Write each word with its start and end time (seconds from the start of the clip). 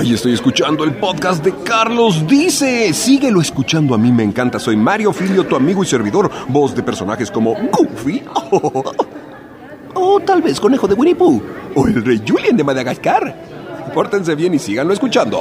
Ay, 0.00 0.14
estoy 0.14 0.32
escuchando 0.32 0.82
el 0.82 0.94
podcast 0.94 1.44
de 1.44 1.54
Carlos 1.62 2.26
Dice. 2.26 2.90
Síguelo 2.94 3.38
escuchando, 3.38 3.94
a 3.94 3.98
mí 3.98 4.10
me 4.10 4.22
encanta. 4.22 4.58
Soy 4.58 4.74
Mario 4.74 5.12
Filio, 5.12 5.44
tu 5.44 5.56
amigo 5.56 5.82
y 5.82 5.86
servidor, 5.86 6.30
voz 6.48 6.74
de 6.74 6.82
personajes 6.82 7.30
como 7.30 7.54
Goofy. 7.54 8.22
O 9.92 10.18
tal 10.20 10.40
vez 10.40 10.58
Conejo 10.58 10.88
de 10.88 10.94
Winnie 10.94 11.14
Pooh. 11.14 11.42
O 11.74 11.86
el 11.86 12.02
Rey 12.02 12.22
Julian 12.26 12.56
de 12.56 12.64
Madagascar. 12.64 13.36
Pórtense 13.92 14.34
bien 14.34 14.54
y 14.54 14.58
síganlo 14.58 14.94
escuchando. 14.94 15.38